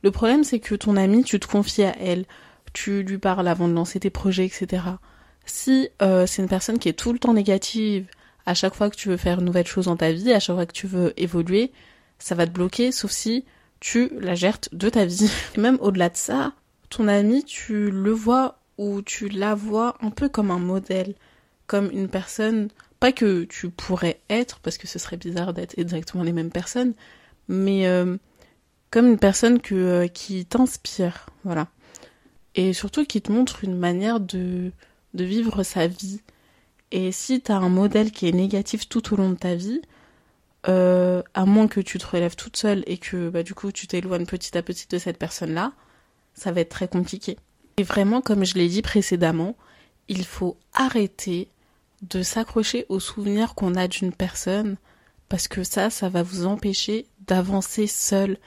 le 0.03 0.11
problème 0.11 0.45
c'est 0.45 0.61
que 0.61 0.75
ton 0.75 0.97
ami, 0.97 1.25
tu 1.25 1.41
te 1.41 1.47
confies 1.47 1.85
à 1.85 1.97
elle, 1.99 2.25
tu 2.73 3.03
lui 3.03 3.19
parles 3.19 3.49
avant 3.49 3.69
de 3.69 3.75
lancer 3.75 4.01
tes 4.01 4.11
projets, 4.11 4.47
etc. 4.47 4.83
Si 5.47 5.89
euh, 6.03 6.27
c'est 6.27 6.43
une 6.43 6.49
personne 6.49 6.79
qui 6.79 6.89
est 6.89 6.93
tout 6.93 7.13
le 7.13 7.19
temps 7.19 7.33
négative, 7.33 8.07
à 8.45 8.55
chaque 8.55 8.75
fois 8.75 8.91
que 8.91 8.97
tu 8.97 9.09
veux 9.09 9.17
faire 9.17 9.41
une 9.41 9.47
nouvelle 9.47 9.67
chose 9.67 9.87
dans 9.87 9.97
ta 9.97 10.13
vie, 10.13 10.33
à 10.33 10.41
chaque 10.41 10.57
fois 10.57 10.67
que 10.67 10.73
tu 10.73 10.87
veux 10.87 11.13
évoluer, 11.17 11.73
ça 12.19 12.35
va 12.35 12.47
te 12.47 12.53
bloquer, 12.53 12.93
sauf 12.93 13.11
si 13.11 13.45
tu 13.81 14.11
la 14.21 14.35
gères 14.35 14.59
de 14.73 14.89
ta 14.89 15.05
vie. 15.05 15.31
Et 15.57 15.61
même 15.61 15.79
au-delà 15.81 16.09
de 16.09 16.17
ça, 16.17 16.53
ton 16.89 17.09
ami, 17.09 17.45
tu 17.45 17.91
le 17.91 18.11
vois 18.11 18.59
ou 18.79 19.03
tu 19.03 19.29
la 19.29 19.55
vois 19.55 19.97
un 20.01 20.11
peu 20.11 20.29
comme 20.29 20.51
un 20.51 20.59
modèle, 20.59 21.15
comme 21.67 21.91
une 21.91 22.09
personne 22.09 22.69
pas 23.01 23.13
que 23.13 23.45
tu 23.45 23.71
pourrais 23.71 24.21
être, 24.31 24.61
parce 24.61 24.79
que 24.79 24.87
ce 24.87 24.99
serait 24.99 25.17
bizarre 25.17 25.53
d'être 25.53 25.79
exactement 25.79 26.23
les 26.23 26.33
mêmes 26.33 26.51
personnes, 26.51 26.95
mais 27.49 27.87
euh, 27.87 28.17
comme 28.91 29.07
une 29.09 29.19
personne 29.19 29.59
euh, 29.73 30.09
qui 30.09 30.47
t'inspire, 30.47 31.27
voilà. 31.45 31.69
Et 32.55 32.73
surtout 32.73 33.05
qui 33.05 33.21
te 33.21 33.31
montre 33.31 33.65
une 33.65 33.77
manière 33.77 34.21
de, 34.21 34.73
vivre 35.15 35.63
sa 35.63 35.87
vie. 35.87 36.21
Et 36.93 37.13
si 37.13 37.41
tu 37.43 37.53
as 37.53 37.57
un 37.57 37.69
modèle 37.69 38.13
qui 38.13 38.29
est 38.29 38.33
négatif 38.33 38.89
tout 38.89 39.13
au 39.13 39.17
long 39.17 39.31
de 39.31 39.35
ta 39.37 39.55
vie, 39.55 39.83
euh, 40.69 41.23
à 41.35 41.45
moins 41.45 41.69
que 41.69 41.81
tu 41.81 41.99
te 41.99 42.07
relèves 42.07 42.37
toute 42.37 42.57
seule 42.57 42.83
et 42.87 42.99
que 42.99 43.29
bah, 43.29 43.43
du 43.43 43.55
coup 43.55 43.71
tu 43.71 43.87
t'éloignes 43.87 44.27
petit 44.27 44.57
à 44.57 44.63
petit 44.63 44.87
de 44.89 44.99
cette 44.99 45.19
personne-là, 45.19 45.73
ça 46.35 46.53
va 46.53 46.61
être 46.61 46.71
très 46.71 46.89
compliqué. 46.89 47.37
Et 47.77 47.83
vraiment, 47.83 48.21
comme 48.21 48.45
je 48.45 48.55
l'ai 48.55 48.69
dit 48.69 48.83
précédemment, 48.83 49.57
il 50.09 50.25
faut 50.25 50.57
arrêter 50.73 51.49
de 52.03 52.23
s'accrocher 52.23 52.87
aux 52.89 53.01
souvenirs 53.01 53.55
qu'on 53.55 53.75
a 53.75 53.89
d'une 53.89 54.13
personne 54.13 54.77
parce 55.29 55.49
que 55.49 55.65
ça, 55.65 55.91
ça 55.91 56.09
va 56.09 56.23
vous 56.23 56.47
empêcher 56.47 57.07
d'avancer 57.27 57.87
seul 57.87 58.39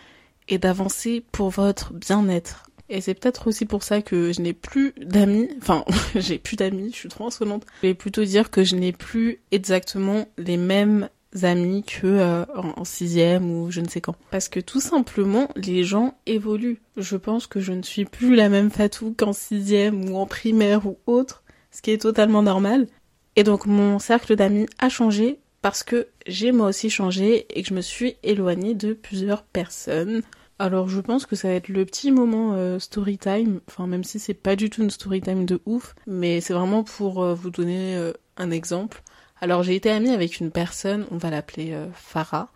et 0.48 0.58
d'avancer 0.58 1.24
pour 1.32 1.50
votre 1.50 1.94
bien-être. 1.94 2.70
Et 2.90 3.02
c'est 3.02 3.14
peut-être 3.14 3.48
aussi 3.48 3.66
pour 3.66 3.84
ça 3.84 4.02
que 4.02 4.32
je 4.32 4.42
n'ai 4.42 4.54
plus 4.54 4.94
d'amis, 4.98 5.50
enfin, 5.62 5.86
j'ai 6.16 6.40
plus 6.40 6.56
d'amis, 6.56 6.90
je 6.92 6.98
suis 6.98 7.10
trop 7.10 7.28
insolente. 7.28 7.66
Je 7.84 7.88
vais 7.88 7.94
plutôt 7.94 8.24
dire 8.24 8.50
que 8.50 8.64
je 8.64 8.76
n'ai 8.76 8.92
plus 8.92 9.40
exactement 9.52 10.28
les 10.38 10.58
mêmes 10.58 11.08
amis 11.44 11.84
que 11.84 12.08
euh, 12.08 12.46
en 12.56 12.84
sixième 12.84 13.52
ou 13.52 13.70
je 13.70 13.82
ne 13.82 13.88
sais 13.88 14.02
quand. 14.02 14.16
Parce 14.32 14.50
que 14.50 14.60
tout 14.60 14.82
simplement, 14.82 15.48
les 15.56 15.84
gens 15.84 16.18
évoluent. 16.26 16.82
Je 16.98 17.18
pense 17.18 17.46
que 17.46 17.60
je 17.60 17.74
ne 17.74 17.84
suis 17.84 18.06
plus 18.06 18.36
la 18.36 18.50
même 18.50 18.72
Fatou 18.72 19.14
qu'en 19.16 19.34
sixième 19.34 20.10
ou 20.10 20.18
en 20.18 20.26
primaire 20.26 20.88
ou 20.88 20.98
autre, 21.06 21.44
ce 21.70 21.84
qui 21.84 21.92
est 21.92 22.02
totalement 22.02 22.42
normal. 22.42 22.88
Et 23.36 23.44
donc 23.44 23.68
mon 23.68 24.00
cercle 24.00 24.36
d'amis 24.36 24.66
a 24.80 24.90
changé 24.90 25.40
parce 25.62 25.84
que 25.84 26.08
j'ai 26.30 26.52
moi 26.52 26.68
aussi 26.68 26.90
changé 26.90 27.46
et 27.50 27.64
que 27.64 27.70
je 27.70 27.74
me 27.74 27.82
suis 27.82 28.16
éloignée 28.24 28.76
de 28.76 28.94
plusieurs 28.94 29.44
personnes. 29.44 30.22
Alors 30.60 30.90
je 30.90 31.00
pense 31.00 31.26
que 31.26 31.36
ça 31.36 31.48
va 31.48 31.54
être 31.54 31.70
le 31.70 31.86
petit 31.86 32.12
moment 32.12 32.54
euh, 32.54 32.80
story 32.80 33.18
time, 33.18 33.62
enfin 33.68 33.88
même 33.88 34.04
si 34.04 34.20
c'est 34.20 34.34
pas 34.34 34.56
du 34.56 34.70
tout 34.70 34.84
une 34.84 34.90
story 34.90 35.22
time 35.22 35.46
de 35.46 35.62
ouf, 35.66 35.96
mais 36.06 36.42
c'est 36.42 36.54
vraiment 36.54 36.84
pour 36.84 37.24
euh, 37.24 37.34
vous 37.34 37.50
donner 37.50 37.96
euh, 37.96 38.12
un 38.38 38.52
exemple. 38.52 39.02
Alors 39.42 39.64
j'ai 39.64 39.76
été 39.76 39.90
amie 39.90 40.10
avec 40.10 40.40
une 40.40 40.52
personne, 40.52 41.06
on 41.12 41.18
va 41.18 41.30
l'appeler 41.30 41.74
Farah, 41.94 42.50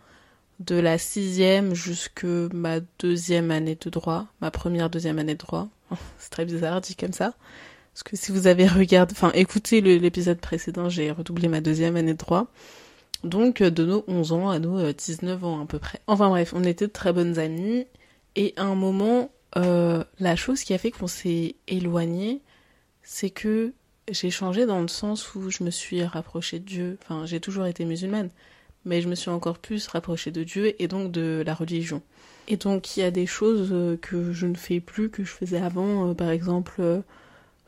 de 0.60 0.76
la 0.76 0.98
sixième 0.98 1.74
jusque 1.74 2.24
ma 2.24 2.80
deuxième 2.98 3.50
année 3.50 3.78
de 3.80 3.90
droit, 3.90 4.26
ma 4.42 4.50
première 4.50 4.90
deuxième 4.90 5.18
année 5.18 5.34
de 5.34 5.38
droit. 5.38 5.68
c'est 6.18 6.30
très 6.30 6.44
bizarre 6.44 6.82
dit 6.82 6.96
comme 6.96 7.14
ça. 7.14 7.32
Parce 7.94 8.02
que 8.02 8.16
si 8.16 8.32
vous 8.32 8.48
avez 8.48 8.66
regardé, 8.66 9.14
enfin 9.16 9.30
écoutez 9.34 9.80
l'épisode 9.80 10.40
précédent, 10.40 10.90
j'ai 10.90 11.10
redoublé 11.10 11.48
ma 11.48 11.62
deuxième 11.62 11.96
année 11.96 12.12
de 12.12 12.18
droit. 12.18 12.48
Donc 13.24 13.60
euh, 13.60 13.70
de 13.70 13.84
nos 13.84 14.04
11 14.06 14.32
ans 14.32 14.50
à 14.50 14.58
nos 14.58 14.92
19 14.92 15.42
euh, 15.42 15.46
ans 15.46 15.62
à 15.62 15.66
peu 15.66 15.78
près. 15.78 16.00
Enfin 16.06 16.28
bref, 16.28 16.52
on 16.54 16.64
était 16.64 16.86
de 16.86 16.92
très 16.92 17.12
bonnes 17.12 17.38
amies. 17.38 17.86
Et 18.36 18.52
à 18.56 18.64
un 18.64 18.74
moment, 18.74 19.30
euh, 19.56 20.04
la 20.18 20.36
chose 20.36 20.62
qui 20.62 20.74
a 20.74 20.78
fait 20.78 20.90
qu'on 20.90 21.06
s'est 21.06 21.56
éloigné, 21.68 22.40
c'est 23.02 23.30
que 23.30 23.72
j'ai 24.10 24.30
changé 24.30 24.66
dans 24.66 24.80
le 24.80 24.88
sens 24.88 25.34
où 25.34 25.50
je 25.50 25.64
me 25.64 25.70
suis 25.70 26.02
rapprochée 26.04 26.58
de 26.58 26.64
Dieu. 26.64 26.98
Enfin, 27.02 27.26
j'ai 27.26 27.40
toujours 27.40 27.66
été 27.66 27.84
musulmane, 27.84 28.30
mais 28.84 29.00
je 29.00 29.08
me 29.08 29.14
suis 29.14 29.30
encore 29.30 29.58
plus 29.58 29.86
rapprochée 29.86 30.30
de 30.30 30.42
Dieu 30.42 30.74
et 30.82 30.88
donc 30.88 31.12
de 31.12 31.42
la 31.46 31.54
religion. 31.54 32.02
Et 32.48 32.56
donc 32.58 32.96
il 32.96 33.00
y 33.00 33.02
a 33.04 33.10
des 33.10 33.24
choses 33.24 33.98
que 34.02 34.32
je 34.32 34.46
ne 34.46 34.54
fais 34.54 34.80
plus 34.80 35.08
que 35.08 35.24
je 35.24 35.30
faisais 35.30 35.60
avant, 35.60 36.12
par 36.14 36.28
exemple 36.28 37.02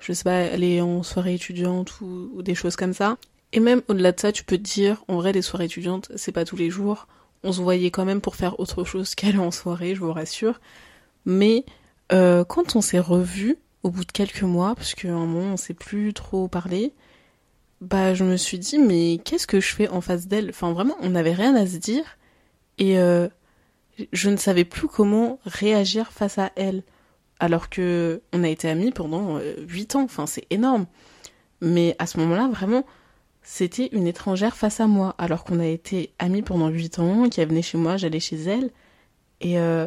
je 0.00 0.12
sais 0.12 0.24
pas, 0.24 0.38
aller 0.38 0.80
en 0.80 1.02
soirée 1.02 1.34
étudiante 1.34 2.00
ou, 2.00 2.42
des 2.42 2.54
choses 2.54 2.76
comme 2.76 2.92
ça. 2.92 3.16
Et 3.52 3.60
même 3.60 3.82
au-delà 3.88 4.12
de 4.12 4.20
ça, 4.20 4.32
tu 4.32 4.44
peux 4.44 4.58
te 4.58 4.62
dire, 4.62 5.04
en 5.08 5.16
vrai, 5.16 5.32
les 5.32 5.42
soirées 5.42 5.66
étudiantes, 5.66 6.10
c'est 6.16 6.32
pas 6.32 6.44
tous 6.44 6.56
les 6.56 6.70
jours. 6.70 7.06
On 7.42 7.52
se 7.52 7.60
voyait 7.60 7.90
quand 7.90 8.04
même 8.04 8.20
pour 8.20 8.36
faire 8.36 8.58
autre 8.60 8.84
chose 8.84 9.14
qu'aller 9.16 9.38
en 9.38 9.50
soirée, 9.50 9.94
je 9.94 10.00
vous 10.00 10.12
rassure. 10.12 10.60
Mais 11.24 11.64
euh, 12.12 12.44
quand 12.44 12.76
on 12.76 12.80
s'est 12.80 13.00
revus, 13.00 13.56
au 13.82 13.90
bout 13.90 14.04
de 14.04 14.12
quelques 14.12 14.42
mois, 14.42 14.74
parce 14.74 14.94
qu'à 14.94 15.12
un 15.12 15.26
moment 15.26 15.52
on 15.52 15.56
s'est 15.56 15.74
plus 15.74 16.12
trop 16.12 16.48
parlé, 16.48 16.92
bah 17.80 18.14
je 18.14 18.24
me 18.24 18.36
suis 18.36 18.58
dit 18.58 18.78
mais 18.78 19.20
qu'est-ce 19.24 19.46
que 19.46 19.60
je 19.60 19.74
fais 19.74 19.88
en 19.88 20.00
face 20.00 20.26
d'elle? 20.26 20.50
Enfin 20.50 20.72
vraiment, 20.72 20.96
on 21.00 21.10
n'avait 21.10 21.34
rien 21.34 21.54
à 21.54 21.66
se 21.66 21.76
dire 21.76 22.04
et 22.78 22.98
euh, 22.98 23.28
je 24.12 24.30
ne 24.30 24.36
savais 24.36 24.64
plus 24.64 24.88
comment 24.88 25.38
réagir 25.44 26.12
face 26.12 26.38
à 26.38 26.50
elle. 26.56 26.82
Alors 27.38 27.68
que 27.68 28.22
on 28.32 28.44
a 28.44 28.48
été 28.48 28.68
amis 28.68 28.92
pendant 28.92 29.38
euh, 29.38 29.54
huit 29.68 29.94
ans, 29.94 30.02
enfin 30.02 30.26
c'est 30.26 30.46
énorme. 30.50 30.86
Mais 31.60 31.94
à 31.98 32.06
ce 32.06 32.18
moment-là, 32.18 32.48
vraiment, 32.48 32.84
c'était 33.48 33.90
une 33.92 34.08
étrangère 34.08 34.56
face 34.56 34.80
à 34.80 34.88
moi. 34.88 35.14
Alors 35.18 35.44
qu'on 35.44 35.60
a 35.60 35.66
été 35.66 36.10
amis 36.18 36.42
pendant 36.42 36.68
huit 36.68 36.98
ans, 36.98 37.28
qui 37.28 37.42
venait 37.44 37.62
chez 37.62 37.78
moi, 37.78 37.96
j'allais 37.96 38.18
chez 38.18 38.36
elle. 38.36 38.70
Et 39.40 39.60
euh, 39.60 39.86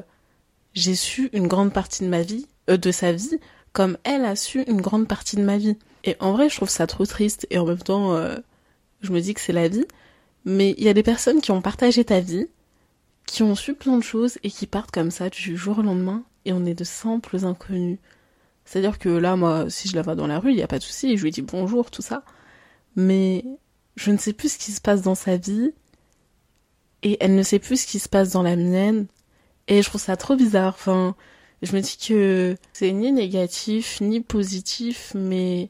j'ai 0.74 0.96
su 0.96 1.30
une 1.34 1.48
grande 1.48 1.74
partie 1.74 2.06
de 2.06 2.10
ma 2.10 2.22
vie, 2.22 2.48
euh, 2.70 2.78
de 2.78 2.90
sa 2.90 3.12
vie, 3.12 3.38
comme 3.74 3.98
elle 4.06 4.24
a 4.24 4.38
su 4.38 4.64
une 4.64 4.80
grande 4.80 5.10
partie 5.10 5.36
de 5.36 5.44
ma 5.44 5.58
vie. 5.58 5.76
Et 6.06 6.16
en 6.22 6.32
vrai, 6.32 6.50
je 6.50 6.56
trouve 6.56 6.70
ça 6.70 6.88
trop 6.88 7.06
triste. 7.06 7.48
Et 7.50 7.58
en 7.58 7.66
même 7.66 7.80
temps, 7.80 8.14
euh, 8.14 8.38
je 9.02 9.12
me 9.12 9.20
dis 9.20 9.34
que 9.34 9.42
c'est 9.42 9.52
la 9.52 9.68
vie. 9.68 9.86
Mais 10.46 10.74
il 10.78 10.86
y 10.86 10.90
a 10.90 10.94
des 10.94 11.04
personnes 11.04 11.42
qui 11.42 11.52
ont 11.52 11.62
partagé 11.62 12.06
ta 12.06 12.22
vie, 12.22 12.48
qui 13.26 13.44
ont 13.44 13.56
su 13.56 13.74
plein 13.74 13.98
de 13.98 14.04
choses 14.04 14.40
et 14.42 14.50
qui 14.50 14.68
partent 14.68 14.92
comme 14.92 15.12
ça 15.12 15.30
du 15.30 15.58
jour 15.58 15.80
au 15.80 15.82
lendemain. 15.82 16.24
Et 16.46 16.54
on 16.54 16.66
est 16.66 16.76
de 16.76 16.86
simples 16.86 17.44
inconnus. 17.44 18.00
C'est-à-dire 18.64 19.00
que 19.00 19.10
là, 19.10 19.36
moi, 19.36 19.70
si 19.70 19.90
je 19.90 19.98
la 19.98 20.02
vois 20.02 20.16
dans 20.16 20.28
la 20.28 20.40
rue, 20.40 20.52
il 20.52 20.56
n'y 20.56 20.64
a 20.64 20.68
pas 20.68 20.80
de 20.80 20.84
souci. 20.84 21.18
Je 21.18 21.24
lui 21.24 21.32
dis 21.32 21.42
bonjour, 21.42 21.92
tout 21.92 22.02
ça. 22.02 22.24
Mais 22.96 23.44
je 23.96 24.12
ne 24.12 24.18
sais 24.18 24.34
plus 24.34 24.54
ce 24.54 24.58
qui 24.58 24.72
se 24.72 24.82
passe 24.82 25.02
dans 25.02 25.16
sa 25.16 25.38
vie. 25.38 25.72
Et 27.04 27.18
elle 27.22 27.36
ne 27.36 27.44
sait 27.44 27.60
plus 27.60 27.82
ce 27.82 27.88
qui 27.88 28.00
se 28.00 28.10
passe 28.10 28.32
dans 28.32 28.44
la 28.44 28.56
mienne. 28.56 29.08
Et 29.68 29.82
je 29.82 29.90
trouve 29.90 30.02
ça 30.02 30.18
trop 30.18 30.36
bizarre. 30.36 30.74
Enfin, 30.74 31.16
je 31.62 31.76
me 31.76 31.82
dis 31.82 31.98
que 31.98 32.58
c'est 32.74 32.92
ni 32.92 33.12
négatif, 33.12 34.02
ni 34.02 34.22
positif, 34.22 35.14
mais 35.16 35.70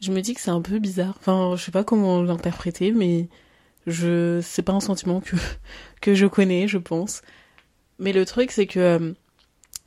je 0.00 0.12
me 0.12 0.20
dis 0.20 0.34
que 0.34 0.40
c'est 0.40 0.50
un 0.50 0.62
peu 0.62 0.78
bizarre. 0.78 1.14
Enfin, 1.18 1.54
je 1.56 1.64
sais 1.64 1.70
pas 1.70 1.84
comment 1.84 2.22
l'interpréter, 2.22 2.92
mais 2.92 3.28
je, 3.86 4.40
c'est 4.42 4.62
pas 4.62 4.72
un 4.72 4.80
sentiment 4.80 5.20
que, 5.20 5.36
que 6.00 6.14
je 6.14 6.26
connais, 6.26 6.68
je 6.68 6.78
pense. 6.78 7.22
Mais 7.98 8.12
le 8.12 8.24
truc, 8.24 8.50
c'est 8.50 8.66
que 8.66 8.80
euh, 8.80 9.12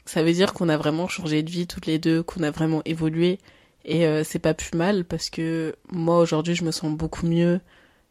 ça 0.05 0.23
veut 0.23 0.33
dire 0.33 0.53
qu'on 0.53 0.69
a 0.69 0.77
vraiment 0.77 1.07
changé 1.07 1.43
de 1.43 1.49
vie 1.49 1.67
toutes 1.67 1.87
les 1.87 1.99
deux, 1.99 2.23
qu'on 2.23 2.43
a 2.43 2.51
vraiment 2.51 2.81
évolué. 2.85 3.39
Et 3.85 4.05
euh, 4.07 4.23
c'est 4.23 4.39
pas 4.39 4.53
plus 4.53 4.77
mal 4.77 5.05
parce 5.05 5.29
que 5.29 5.75
moi 5.91 6.19
aujourd'hui 6.19 6.55
je 6.55 6.63
me 6.63 6.71
sens 6.71 6.95
beaucoup 6.95 7.25
mieux, 7.27 7.59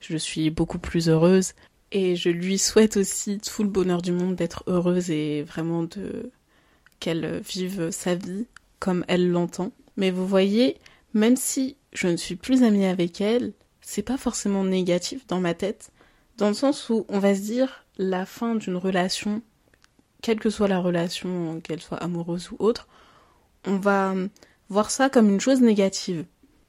je 0.01 0.17
suis 0.17 0.51
beaucoup 0.51 0.79
plus 0.79 1.09
heureuse 1.09 1.55
et 1.93 2.17
je 2.17 2.29
lui 2.29 2.59
souhaite 2.59 2.97
aussi 2.97 3.39
tout 3.39 3.63
le 3.63 3.69
bonheur 3.69 4.03
du 4.03 4.13
monde 4.13 4.37
d'être 4.37 4.65
heureuse 4.67 5.11
et 5.11 5.43
vraiment 5.43 5.83
de 5.83 6.31
qu'elle 7.01 7.41
vive 7.41 7.91
sa 7.91 8.15
vie 8.15 8.47
comme 8.79 9.05
elle 9.09 9.31
l'entend. 9.31 9.73
Mais 9.97 10.11
vous 10.11 10.27
voyez, 10.27 10.79
même 11.15 11.37
si 11.37 11.77
je 11.93 12.09
ne 12.09 12.17
suis 12.17 12.37
plus 12.37 12.63
amie 12.63 12.87
avec 12.87 13.21
elle, 13.21 13.53
c'est 13.81 14.03
pas 14.03 14.17
forcément 14.17 14.65
négatif 14.65 15.27
dans 15.27 15.41
ma 15.41 15.55
tête, 15.55 15.91
dans 16.39 16.49
le 16.49 16.55
sens 16.55 16.89
où 16.89 17.05
on 17.09 17.19
va 17.19 17.35
se 17.35 17.41
dire 17.41 17.85
la 17.99 18.25
fin 18.25 18.55
d'une 18.55 18.77
relation, 18.77 19.43
quelle 20.23 20.41
que 20.41 20.51
soit 20.51 20.69
la 20.69 20.79
relation, 20.79 21.61
qu'elle 21.61 21.81
soit 21.81 21.99
amoureuse 21.99 22.51
ou 22.53 22.57
autre, 22.59 22.89
on 23.67 23.77
va 23.77 24.15
voir 24.73 24.91
ça 24.91 25.09
comme 25.11 25.29
une 25.29 25.41
chose 25.41 25.61
négative. 25.61 26.25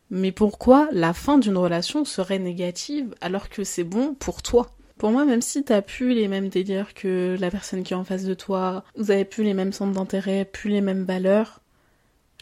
Mais 0.10 0.31
pourquoi 0.31 0.89
la 0.91 1.13
fin 1.13 1.38
d'une 1.38 1.57
relation 1.57 2.05
serait 2.05 2.38
négative 2.38 3.15
alors 3.22 3.50
que 3.50 3.63
c'est 3.63 3.83
bon 3.83 4.13
pour 4.13 4.43
toi? 4.43 4.69
Pour 4.98 5.10
moi, 5.10 5.25
même 5.25 5.41
si 5.41 5.63
t'as 5.63 5.81
plus 5.81 6.13
les 6.13 6.27
mêmes 6.27 6.50
délires 6.50 6.93
que 6.93 7.36
la 7.39 7.50
personne 7.50 7.83
qui 7.83 7.93
est 7.93 7.98
en 7.98 8.03
face 8.03 8.25
de 8.25 8.33
toi, 8.33 8.83
vous 8.95 9.10
avez 9.10 9.25
plus 9.25 9.43
les 9.43 9.53
mêmes 9.53 9.74
centres 9.74 9.93
d'intérêt, 9.93 10.45
plus 10.45 10.69
les 10.69 10.81
mêmes 10.81 11.03
valeurs, 11.03 11.62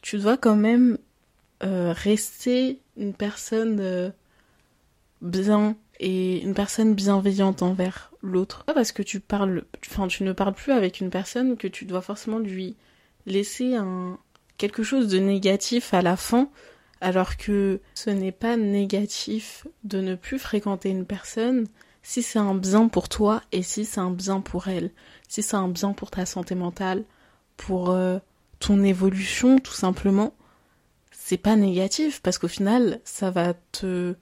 tu 0.02 0.18
dois 0.18 0.36
quand 0.36 0.58
même 0.58 0.98
euh, 1.64 1.94
rester 1.96 2.82
une 2.98 3.14
personne 3.14 3.80
euh, 3.80 4.10
bien 5.22 5.78
et 6.00 6.42
une 6.42 6.56
personne 6.56 6.94
bienveillante 6.96 7.62
envers 7.62 8.12
l'autre. 8.22 8.66
Parce 8.66 8.92
que 8.92 9.04
tu 9.04 9.20
parles, 9.20 9.64
enfin 9.88 10.08
tu 10.08 10.24
ne 10.24 10.34
parles 10.34 10.56
plus 10.56 10.74
avec 10.74 11.00
une 11.00 11.12
personne 11.12 11.56
que 11.56 11.68
tu 11.68 11.86
dois 11.86 12.02
forcément 12.02 12.40
lui 12.40 12.76
laisser 13.28 13.76
un 13.76 14.18
quelque 14.62 14.84
chose 14.84 15.08
de 15.08 15.20
négatif 15.20 15.94
à 15.94 16.02
la 16.02 16.16
fin, 16.16 16.50
alors 17.02 17.36
que 17.36 17.82
ce 17.96 18.10
n'est 18.10 18.32
pas 18.32 18.58
négatif 18.58 19.68
de 19.84 20.00
ne 20.00 20.16
plus 20.16 20.40
fréquenter 20.40 20.90
une 20.90 21.06
personne 21.06 21.68
si 22.04 22.22
c'est 22.24 22.40
un 22.40 22.56
bien 22.56 22.88
pour 22.88 23.10
toi 23.10 23.42
et 23.52 23.64
si 23.64 23.86
c'est 23.86 24.00
un 24.00 24.12
bien 24.12 24.40
pour 24.40 24.68
elle, 24.68 24.92
si 25.28 25.44
c'est 25.44 25.56
un 25.56 25.68
bien 25.68 25.94
pour 25.94 26.12
ta 26.12 26.26
santé 26.26 26.56
mentale, 26.56 27.04
pour 27.58 27.90
euh, 27.90 28.20
ton 28.60 28.84
évolution 28.84 29.60
tout 29.60 29.74
simplement 29.74 30.34
c'est 31.32 31.38
pas 31.38 31.56
négatif 31.56 32.22
parce 32.22 32.38
qu'au 32.38 32.50
final, 32.50 33.00
ça 33.06 33.32
va 33.32 33.54
te. 33.72 34.16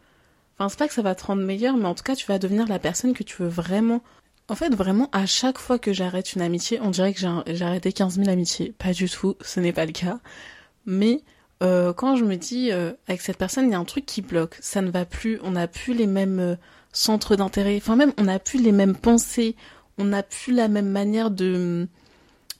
Enfin, 0.53 0.69
c'est 0.69 0.77
pas 0.77 0.87
que 0.87 0.93
ça 0.93 1.01
va 1.01 1.15
te 1.15 1.25
rendre 1.25 1.41
meilleur, 1.41 1.75
mais 1.75 1.87
en 1.87 1.95
tout 1.95 2.03
cas, 2.03 2.15
tu 2.15 2.27
vas 2.27 2.37
devenir 2.37 2.67
la 2.67 2.77
personne 2.77 3.13
que 3.13 3.23
tu 3.23 3.41
veux 3.41 3.47
vraiment. 3.47 4.03
En 4.49 4.55
fait, 4.55 4.73
vraiment, 4.73 5.09
à 5.11 5.27
chaque 5.27 5.59
fois 5.59 5.77
que 5.77 5.93
j'arrête 5.93 6.33
une 6.33 6.41
amitié, 6.41 6.79
on 6.81 6.89
dirait 6.89 7.13
que 7.13 7.19
j'ai 7.19 7.65
arrêté 7.65 7.93
15 7.93 8.15
000 8.15 8.29
amitiés. 8.29 8.73
Pas 8.77 8.93
du 8.93 9.07
tout, 9.07 9.35
ce 9.41 9.59
n'est 9.59 9.73
pas 9.73 9.85
le 9.85 9.91
cas. 9.91 10.19
Mais 10.87 11.21
euh, 11.61 11.93
quand 11.93 12.15
je 12.15 12.25
me 12.25 12.35
dis, 12.35 12.71
euh, 12.71 12.93
avec 13.07 13.21
cette 13.21 13.37
personne, 13.37 13.67
il 13.67 13.71
y 13.71 13.75
a 13.75 13.79
un 13.79 13.85
truc 13.85 14.07
qui 14.07 14.23
bloque, 14.23 14.57
ça 14.59 14.81
ne 14.81 14.89
va 14.89 15.05
plus, 15.05 15.39
on 15.43 15.51
n'a 15.51 15.67
plus 15.67 15.93
les 15.93 16.07
mêmes 16.07 16.39
euh, 16.39 16.55
centres 16.91 17.35
d'intérêt, 17.35 17.77
enfin 17.77 17.95
même, 17.95 18.11
on 18.17 18.23
n'a 18.23 18.39
plus 18.39 18.59
les 18.61 18.71
mêmes 18.71 18.95
pensées, 18.95 19.55
on 19.99 20.05
n'a 20.05 20.23
plus 20.23 20.53
la 20.53 20.67
même 20.67 20.89
manière 20.89 21.29
de 21.31 21.87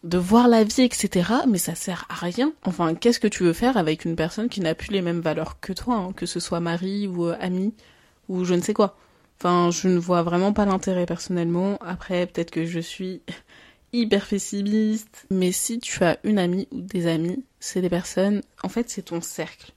de 0.05 0.17
voir 0.17 0.47
la 0.47 0.63
vie, 0.63 0.83
etc. 0.83 1.29
Mais 1.47 1.57
ça 1.57 1.75
sert 1.75 2.05
à 2.09 2.15
rien. 2.15 2.53
Enfin, 2.63 2.95
qu'est-ce 2.95 3.19
que 3.19 3.27
tu 3.27 3.43
veux 3.43 3.51
faire 3.51 3.75
avec 3.75 4.05
une 4.05 4.15
personne 4.15 4.47
qui 4.47 4.61
n'a 4.61 4.73
plus 4.73 4.91
les 4.91 5.01
mêmes 5.01 5.19
valeurs 5.19 5.59
que 5.59 5.73
toi, 5.73 5.95
hein, 5.95 6.13
que 6.13 6.25
ce 6.25 6.39
soit 6.39 6.61
mari 6.61 7.07
ou 7.07 7.25
ami 7.27 7.73
ou 8.29 8.45
je 8.45 8.53
ne 8.53 8.61
sais 8.61 8.73
quoi. 8.73 8.95
Enfin, 9.41 9.71
je 9.71 9.87
ne 9.87 9.97
vois 9.97 10.21
vraiment 10.21 10.51
pas 10.51 10.65
l'intérêt 10.65 11.05
personnellement. 11.05 11.77
Après, 11.79 12.27
peut-être 12.27 12.51
que 12.51 12.65
je 12.65 12.79
suis 12.79 13.21
hyper 13.93 14.27
pessimiste. 14.27 15.25
Mais 15.29 15.53
si 15.53 15.79
tu 15.79 16.03
as 16.03 16.19
une 16.25 16.39
amie 16.39 16.67
ou 16.71 16.81
des 16.81 17.07
amis, 17.07 17.45
c'est 17.61 17.81
des 17.81 17.89
personnes, 17.89 18.41
en 18.63 18.69
fait, 18.69 18.89
c'est 18.89 19.03
ton 19.03 19.21
cercle. 19.21 19.71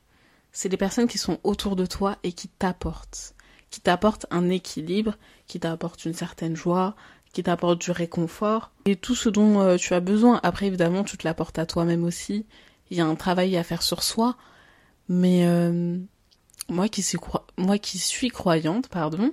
C'est 0.51 0.69
des 0.69 0.77
personnes 0.77 1.07
qui 1.07 1.19
sont 1.19 1.39
autour 1.45 1.77
de 1.77 1.87
toi 1.87 2.19
et 2.25 2.33
qui 2.33 2.49
t'apportent. 2.49 3.35
Qui 3.71 3.81
t'apportent 3.81 4.27
un 4.33 4.51
équilibre, 4.51 5.17
qui 5.47 5.61
t'apportent 5.61 6.05
une 6.05 6.13
certaine 6.13 6.57
joie, 6.57 6.97
qui 7.33 7.45
t'apporte 7.45 7.81
du 7.81 7.93
réconfort 7.93 8.73
et 8.85 8.97
tout 8.97 9.15
ce 9.15 9.29
dont 9.29 9.61
euh, 9.61 9.77
tu 9.77 9.95
as 9.95 10.01
besoin. 10.01 10.41
Après, 10.43 10.67
évidemment, 10.67 11.05
tu 11.05 11.17
te 11.17 11.27
l'apportes 11.27 11.59
à 11.61 11.67
toi-même 11.67 12.03
aussi. 12.03 12.47
Il 12.91 12.99
y 12.99 13.01
a 13.01 13.07
un 13.07 13.15
travail 13.15 13.57
à 13.57 13.63
faire 13.63 13.83
sur 13.83 14.03
soi. 14.03 14.37
Mais 15.09 15.47
euh, 15.47 15.99
moi 16.69 16.89
qui 16.89 17.03
suis 17.03 18.29
croyante, 18.29 18.89
pardon, 18.89 19.33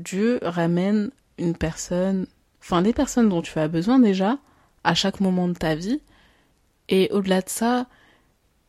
Dieu 0.00 0.38
ramène 0.42 1.10
une 1.38 1.56
personne, 1.56 2.26
enfin 2.60 2.82
des 2.82 2.92
personnes 2.92 3.28
dont 3.28 3.42
tu 3.42 3.58
as 3.58 3.68
besoin 3.68 3.98
déjà 3.98 4.38
à 4.84 4.94
chaque 4.94 5.20
moment 5.20 5.48
de 5.48 5.54
ta 5.54 5.74
vie. 5.74 6.00
Et 6.88 7.08
au-delà 7.12 7.40
de 7.40 7.48
ça, 7.48 7.86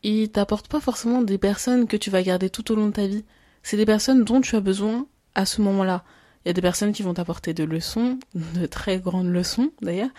il 0.02 0.30
t'apporte 0.30 0.68
pas 0.68 0.80
forcément 0.80 1.22
des 1.22 1.38
personnes 1.38 1.86
que 1.86 1.96
tu 1.96 2.10
vas 2.10 2.22
garder 2.22 2.50
tout 2.50 2.70
au 2.72 2.74
long 2.74 2.86
de 2.86 2.92
ta 2.92 3.06
vie. 3.06 3.24
C'est 3.62 3.76
des 3.76 3.86
personnes 3.86 4.24
dont 4.24 4.40
tu 4.40 4.56
as 4.56 4.60
besoin 4.60 5.06
à 5.34 5.46
ce 5.46 5.60
moment-là. 5.62 6.04
Il 6.44 6.48
y 6.48 6.50
a 6.50 6.54
des 6.54 6.62
personnes 6.62 6.92
qui 6.92 7.02
vont 7.02 7.14
t'apporter 7.14 7.54
de 7.54 7.64
leçons, 7.64 8.18
de 8.34 8.66
très 8.66 8.98
grandes 8.98 9.32
leçons 9.32 9.70
d'ailleurs, 9.80 10.10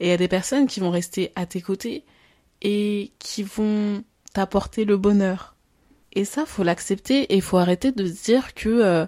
et 0.00 0.06
il 0.06 0.10
y 0.10 0.12
a 0.12 0.16
des 0.16 0.28
personnes 0.28 0.66
qui 0.66 0.80
vont 0.80 0.90
rester 0.90 1.32
à 1.36 1.46
tes 1.46 1.60
côtés 1.60 2.04
et 2.62 3.12
qui 3.18 3.42
vont 3.42 4.02
t'apporter 4.32 4.84
le 4.84 4.96
bonheur. 4.96 5.54
Et 6.12 6.24
ça, 6.24 6.46
faut 6.46 6.62
l'accepter 6.62 7.34
et 7.34 7.40
faut 7.40 7.58
arrêter 7.58 7.92
de 7.92 8.04
dire 8.04 8.54
que 8.54 8.68
euh, 8.68 9.06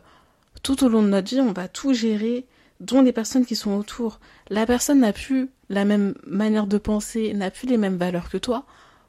tout 0.62 0.84
au 0.84 0.88
long 0.88 1.02
de 1.02 1.08
notre 1.08 1.28
vie, 1.28 1.40
on 1.40 1.52
va 1.52 1.68
tout 1.68 1.92
gérer, 1.92 2.46
dont 2.80 3.02
les 3.02 3.12
personnes 3.12 3.46
qui 3.46 3.56
sont 3.56 3.72
autour. 3.72 4.20
La 4.48 4.66
personne 4.66 5.00
n'a 5.00 5.12
plus 5.12 5.50
la 5.68 5.84
même 5.84 6.14
manière 6.26 6.66
de 6.66 6.78
penser, 6.78 7.32
n'a 7.34 7.50
plus 7.50 7.66
les 7.66 7.76
mêmes 7.76 7.96
valeurs 7.96 8.28
que 8.28 8.38
toi. 8.38 8.64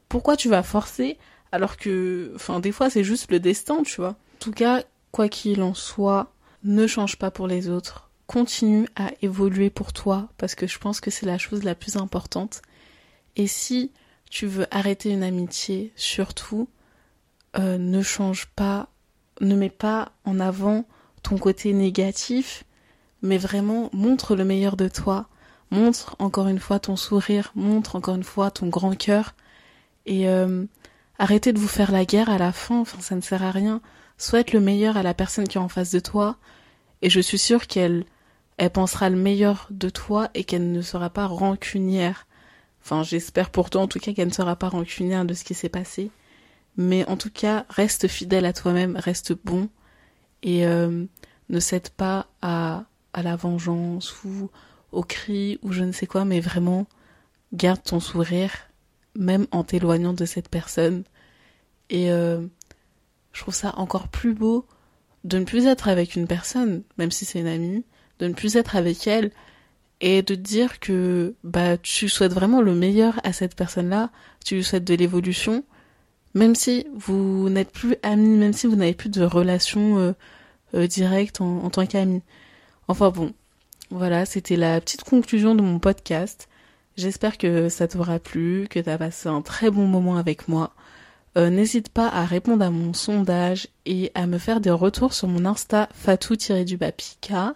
Pourquoi 0.09 0.37
tu 0.37 0.49
vas 0.49 0.63
forcer 0.63 1.17
alors 1.51 1.77
que, 1.77 2.31
enfin, 2.35 2.59
des 2.59 2.71
fois, 2.71 2.89
c'est 2.89 3.03
juste 3.03 3.31
le 3.31 3.39
destin, 3.39 3.83
tu 3.83 4.01
vois? 4.01 4.09
En 4.09 4.39
tout 4.39 4.51
cas, 4.51 4.83
quoi 5.11 5.29
qu'il 5.29 5.61
en 5.61 5.73
soit, 5.73 6.33
ne 6.63 6.87
change 6.87 7.17
pas 7.17 7.31
pour 7.31 7.47
les 7.47 7.69
autres. 7.69 8.09
Continue 8.25 8.87
à 8.95 9.11
évoluer 9.21 9.69
pour 9.69 9.93
toi 9.93 10.27
parce 10.37 10.55
que 10.55 10.67
je 10.67 10.77
pense 10.79 10.99
que 10.99 11.11
c'est 11.11 11.25
la 11.25 11.37
chose 11.37 11.63
la 11.63 11.75
plus 11.75 11.95
importante. 11.95 12.61
Et 13.37 13.47
si 13.47 13.91
tu 14.29 14.45
veux 14.45 14.67
arrêter 14.71 15.11
une 15.11 15.23
amitié, 15.23 15.93
surtout, 15.95 16.67
euh, 17.57 17.77
ne 17.77 18.01
change 18.01 18.47
pas, 18.47 18.89
ne 19.39 19.55
mets 19.55 19.69
pas 19.69 20.11
en 20.25 20.39
avant 20.39 20.85
ton 21.23 21.37
côté 21.37 21.73
négatif, 21.73 22.63
mais 23.21 23.37
vraiment 23.37 23.89
montre 23.93 24.35
le 24.35 24.45
meilleur 24.45 24.77
de 24.77 24.87
toi, 24.87 25.27
montre 25.71 26.15
encore 26.19 26.47
une 26.47 26.59
fois 26.59 26.79
ton 26.79 26.95
sourire, 26.95 27.51
montre 27.55 27.95
encore 27.95 28.15
une 28.15 28.23
fois 28.23 28.51
ton 28.51 28.67
grand 28.67 28.95
cœur, 28.95 29.35
et 30.05 30.29
euh, 30.29 30.65
arrêtez 31.19 31.53
de 31.53 31.59
vous 31.59 31.67
faire 31.67 31.91
la 31.91 32.05
guerre 32.05 32.29
à 32.29 32.37
la 32.37 32.51
fin, 32.51 32.79
enfin 32.79 33.01
ça 33.01 33.15
ne 33.15 33.21
sert 33.21 33.43
à 33.43 33.51
rien. 33.51 33.81
Souhaite 34.17 34.53
le 34.53 34.59
meilleur 34.59 34.97
à 34.97 35.03
la 35.03 35.13
personne 35.13 35.47
qui 35.47 35.57
est 35.57 35.61
en 35.61 35.69
face 35.69 35.91
de 35.91 35.99
toi, 35.99 36.37
et 37.01 37.09
je 37.09 37.19
suis 37.19 37.39
sûre 37.39 37.67
qu'elle 37.67 38.05
elle 38.57 38.71
pensera 38.71 39.09
le 39.09 39.15
meilleur 39.15 39.67
de 39.69 39.89
toi 39.89 40.29
et 40.33 40.43
qu'elle 40.43 40.71
ne 40.71 40.81
sera 40.81 41.11
pas 41.11 41.27
rancunière. 41.27 42.25
Enfin, 42.83 43.03
j'espère 43.03 43.51
pour 43.51 43.69
toi 43.69 43.81
en 43.81 43.87
tout 43.87 43.99
cas 43.99 44.13
qu'elle 44.13 44.29
ne 44.29 44.33
sera 44.33 44.55
pas 44.55 44.69
rancunière 44.69 45.25
de 45.25 45.35
ce 45.35 45.43
qui 45.43 45.53
s'est 45.53 45.69
passé. 45.69 46.09
Mais 46.75 47.07
en 47.07 47.17
tout 47.17 47.29
cas, 47.29 47.65
reste 47.69 48.07
fidèle 48.07 48.45
à 48.45 48.53
toi-même, 48.53 48.97
reste 48.97 49.33
bon, 49.33 49.69
et 50.43 50.65
euh, 50.65 51.05
ne 51.49 51.59
cède 51.59 51.89
pas 51.89 52.27
à, 52.41 52.85
à 53.13 53.23
la 53.23 53.35
vengeance 53.35 54.23
ou 54.23 54.49
au 54.91 55.03
cri 55.03 55.59
ou 55.61 55.71
je 55.71 55.83
ne 55.83 55.91
sais 55.91 56.07
quoi, 56.07 56.25
mais 56.25 56.39
vraiment 56.39 56.87
garde 57.53 57.83
ton 57.83 57.99
sourire 57.99 58.51
même 59.17 59.47
en 59.51 59.63
t'éloignant 59.63 60.13
de 60.13 60.25
cette 60.25 60.49
personne. 60.49 61.03
Et 61.89 62.11
euh, 62.11 62.45
je 63.33 63.41
trouve 63.41 63.55
ça 63.55 63.73
encore 63.77 64.07
plus 64.07 64.33
beau 64.33 64.65
de 65.23 65.39
ne 65.39 65.45
plus 65.45 65.65
être 65.65 65.87
avec 65.87 66.15
une 66.15 66.27
personne, 66.27 66.83
même 66.97 67.11
si 67.11 67.25
c'est 67.25 67.39
une 67.39 67.47
amie, 67.47 67.83
de 68.19 68.27
ne 68.27 68.33
plus 68.33 68.55
être 68.55 68.75
avec 68.75 69.07
elle 69.07 69.31
et 69.99 70.21
de 70.21 70.35
dire 70.35 70.79
que 70.79 71.33
bah 71.43 71.77
tu 71.77 72.07
souhaites 72.07 72.33
vraiment 72.33 72.61
le 72.61 72.75
meilleur 72.75 73.19
à 73.23 73.33
cette 73.33 73.55
personne-là, 73.55 74.11
tu 74.45 74.55
lui 74.55 74.63
souhaites 74.63 74.83
de 74.83 74.93
l'évolution, 74.93 75.63
même 76.33 76.55
si 76.55 76.87
vous 76.95 77.49
n'êtes 77.49 77.71
plus 77.71 77.95
amis, 78.03 78.37
même 78.37 78.53
si 78.53 78.67
vous 78.67 78.75
n'avez 78.75 78.93
plus 78.93 79.09
de 79.09 79.23
relation 79.23 79.97
euh, 79.97 80.13
euh, 80.75 80.87
directe 80.87 81.41
en, 81.41 81.69
tant 81.69 81.85
qu'amis. 81.85 82.21
Enfin 82.87 83.09
bon, 83.09 83.33
voilà, 83.89 84.25
c'était 84.25 84.55
la 84.55 84.79
petite 84.81 85.03
conclusion 85.03 85.55
de 85.55 85.61
mon 85.61 85.79
podcast. 85.79 86.47
J'espère 86.95 87.37
que 87.37 87.69
ça 87.69 87.87
t'aura 87.87 88.19
plu, 88.19 88.67
que 88.69 88.79
t'as 88.79 88.97
passé 88.97 89.29
un 89.29 89.41
très 89.41 89.69
bon 89.69 89.87
moment 89.87 90.17
avec 90.17 90.47
moi. 90.47 90.73
Euh, 91.37 91.49
n'hésite 91.49 91.89
pas 91.89 92.07
à 92.07 92.25
répondre 92.25 92.65
à 92.65 92.71
mon 92.71 92.93
sondage 92.93 93.67
et 93.85 94.11
à 94.15 94.25
me 94.25 94.39
faire 94.39 94.59
des 94.59 94.71
retours 94.71 95.13
sur 95.13 95.27
mon 95.27 95.45
Insta 95.45 95.87
fatou-du-pika. 95.93 97.55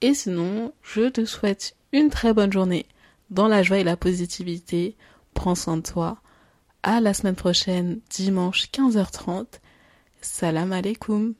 Et 0.00 0.14
sinon, 0.14 0.72
je 0.82 1.08
te 1.08 1.24
souhaite 1.24 1.76
une 1.92 2.10
très 2.10 2.32
bonne 2.32 2.52
journée 2.52 2.86
dans 3.30 3.48
la 3.48 3.62
joie 3.62 3.78
et 3.78 3.84
la 3.84 3.96
positivité. 3.96 4.96
Prends 5.34 5.54
soin 5.54 5.76
de 5.76 5.82
toi. 5.82 6.18
À 6.86 7.00
la 7.00 7.14
semaine 7.14 7.34
prochaine, 7.34 8.00
dimanche 8.10 8.66
15h30. 8.70 9.46
Salam 10.20 10.70
alaikum. 10.70 11.34